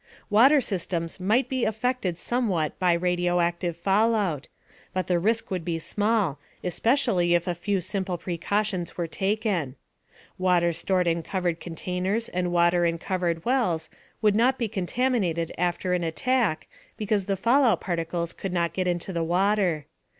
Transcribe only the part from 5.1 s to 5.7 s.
risk would